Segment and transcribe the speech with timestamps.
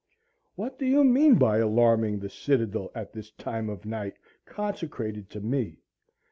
[0.55, 5.41] What do you mean by alarming the citadel at this time of night consecrated to
[5.41, 5.77] me?